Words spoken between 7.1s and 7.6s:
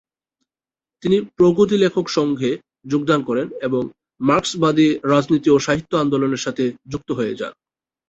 হয়ে যান।